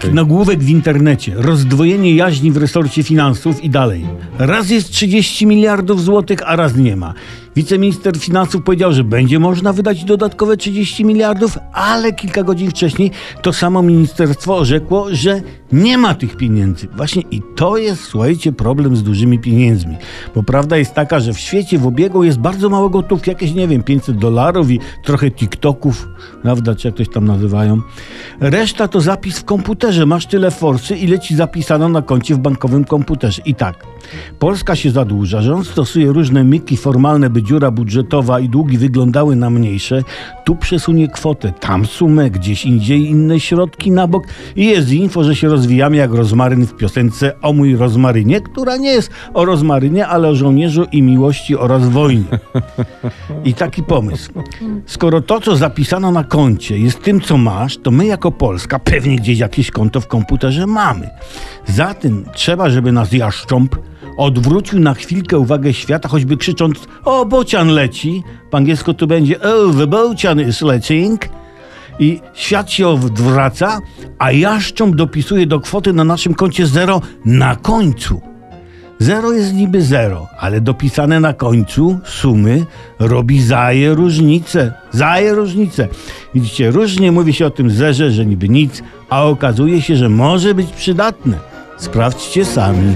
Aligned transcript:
Taki 0.00 0.14
nagłówek 0.14 0.58
w 0.58 0.68
internecie. 0.68 1.32
Rozdwojenie 1.36 2.14
jaźni 2.14 2.52
w 2.52 2.56
resorcie 2.56 3.02
finansów 3.02 3.64
i 3.64 3.70
dalej. 3.70 4.06
Raz 4.38 4.70
jest 4.70 4.90
30 4.90 5.46
miliardów 5.46 6.02
złotych, 6.02 6.38
a 6.46 6.56
raz 6.56 6.76
nie 6.76 6.96
ma. 6.96 7.14
Wiceminister 7.56 8.18
finansów 8.18 8.62
powiedział, 8.62 8.92
że 8.92 9.04
będzie 9.04 9.38
można 9.38 9.72
wydać 9.72 10.04
dodatkowe 10.04 10.56
30 10.56 11.04
miliardów, 11.04 11.58
ale 11.72 12.12
kilka 12.12 12.42
godzin 12.42 12.70
wcześniej 12.70 13.10
to 13.42 13.52
samo 13.52 13.82
ministerstwo 13.82 14.56
orzekło, 14.56 15.06
że 15.10 15.40
nie 15.72 15.98
ma 15.98 16.14
tych 16.14 16.36
pieniędzy. 16.36 16.88
Właśnie 16.96 17.22
i 17.30 17.42
to 17.56 17.76
jest, 17.76 18.04
słuchajcie, 18.04 18.52
problem 18.52 18.96
z 18.96 19.02
dużymi 19.02 19.38
pieniędzmi. 19.38 19.96
Bo 20.34 20.42
prawda 20.42 20.76
jest 20.76 20.94
taka, 20.94 21.20
że 21.20 21.32
w 21.32 21.38
świecie 21.38 21.78
w 21.78 21.86
obiegu 21.86 22.24
jest 22.24 22.38
bardzo 22.38 22.68
mało 22.68 22.90
gotówki, 22.90 23.30
jakieś, 23.30 23.54
nie 23.54 23.68
wiem, 23.68 23.82
500 23.82 24.18
dolarów 24.18 24.70
i 24.70 24.80
trochę 25.04 25.30
TikToków, 25.30 26.08
prawda, 26.42 26.74
czy 26.74 26.88
jak 26.88 26.94
ktoś 26.94 27.08
tam 27.08 27.24
nazywają. 27.24 27.80
Reszta 28.40 28.88
to 28.88 29.00
zapis 29.00 29.38
w 29.38 29.44
komputerze. 29.44 30.06
Masz 30.06 30.26
tyle 30.26 30.50
forsy, 30.50 30.96
ile 30.96 31.18
ci 31.18 31.36
zapisano 31.36 31.88
na 31.88 32.02
koncie 32.02 32.34
w 32.34 32.38
bankowym 32.38 32.84
komputerze. 32.84 33.42
I 33.44 33.54
tak, 33.54 33.86
Polska 34.38 34.76
się 34.76 34.90
zadłuża, 34.90 35.42
rząd 35.42 35.66
stosuje 35.66 36.12
różne 36.12 36.44
myki 36.44 36.76
formalne, 36.76 37.30
by 37.30 37.42
dziura 37.42 37.70
budżetowa 37.70 38.40
i 38.40 38.48
długi 38.48 38.78
wyglądały 38.78 39.36
na 39.36 39.50
mniejsze. 39.50 40.02
Tu 40.44 40.56
przesunie 40.56 41.08
kwotę, 41.08 41.52
tam 41.60 41.86
sumę, 41.86 42.30
gdzieś 42.30 42.64
indziej 42.64 43.10
inne 43.10 43.40
środki 43.40 43.90
na 43.90 44.06
bok 44.06 44.24
i 44.56 44.66
jest 44.66 44.90
info, 44.90 45.24
że 45.24 45.36
się 45.36 45.48
rozwijamy 45.48 45.96
jak 45.96 46.10
rozmaryn 46.10 46.66
w 46.66 46.76
piosence 46.76 47.40
o 47.42 47.52
mój 47.52 47.76
rozmarynie, 47.76 48.40
która 48.40 48.76
nie 48.76 48.90
jest 48.90 49.10
o 49.34 49.44
rozmarynie, 49.44 50.06
ale 50.06 50.28
o 50.28 50.34
żołnierzu 50.34 50.84
i 50.92 51.02
miłości 51.02 51.56
oraz 51.56 51.88
wojnie. 51.88 52.24
I 53.44 53.54
taki 53.54 53.82
pomysł. 53.82 54.32
Skoro 54.86 55.20
to, 55.20 55.40
co 55.40 55.56
zapisano 55.56 56.10
na 56.10 56.24
koncie 56.24 56.78
jest 56.78 57.02
tym, 57.02 57.20
co 57.20 57.36
masz, 57.36 57.76
to 57.76 57.90
my 57.90 58.06
jako 58.06 58.32
Polska 58.32 58.78
pewnie 58.78 59.16
gdzieś 59.16 59.38
jakieś 59.38 59.70
konto 59.70 60.00
w 60.00 60.06
komputerze 60.06 60.66
mamy. 60.66 61.10
Zatem 61.66 62.24
trzeba, 62.32 62.70
żeby 62.70 62.92
nas 62.92 63.12
jaszcząb 63.12 63.76
odwrócił 64.16 64.80
na 64.80 64.94
chwilkę 64.94 65.38
uwagę 65.38 65.72
świata, 65.72 66.08
choćby 66.08 66.36
krzycząc 66.36 66.78
o, 67.04 67.26
bocian 67.26 67.68
leci. 67.68 68.22
Po 68.50 68.56
angielsku 68.56 68.94
to 68.94 69.06
będzie 69.06 69.40
oh, 69.40 69.78
the 69.78 69.86
bocian 69.86 70.40
is 70.40 70.62
letting. 70.62 71.28
I 71.98 72.20
świat 72.34 72.70
się 72.70 72.88
odwraca, 72.88 73.80
a 74.18 74.32
jaszcząb 74.32 74.96
dopisuje 74.96 75.46
do 75.46 75.60
kwoty 75.60 75.92
na 75.92 76.04
naszym 76.04 76.34
koncie 76.34 76.66
zero 76.66 77.00
na 77.24 77.56
końcu. 77.56 78.20
Zero 78.98 79.32
jest 79.32 79.54
niby 79.54 79.82
zero, 79.82 80.28
ale 80.38 80.60
dopisane 80.60 81.20
na 81.20 81.32
końcu 81.32 81.98
sumy 82.04 82.66
robi 82.98 83.42
zaje 83.42 83.94
różnicę. 83.94 84.72
Zaje 84.90 85.34
różnicę. 85.34 85.88
Widzicie, 86.34 86.70
różnie 86.70 87.12
mówi 87.12 87.32
się 87.32 87.46
o 87.46 87.50
tym 87.50 87.70
zerze, 87.70 88.10
że 88.10 88.26
niby 88.26 88.48
nic, 88.48 88.82
a 89.10 89.24
okazuje 89.24 89.82
się, 89.82 89.96
że 89.96 90.08
może 90.08 90.54
być 90.54 90.72
przydatne. 90.72 91.38
Sprawdźcie 91.76 92.44
sami. 92.44 92.94